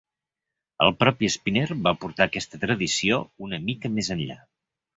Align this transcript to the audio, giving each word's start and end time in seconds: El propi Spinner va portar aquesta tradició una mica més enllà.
El 0.85 0.93
propi 1.01 1.29
Spinner 1.35 1.67
va 1.89 1.93
portar 2.05 2.27
aquesta 2.29 2.61
tradició 2.65 3.21
una 3.49 3.63
mica 3.69 3.95
més 3.99 4.13
enllà. 4.19 4.43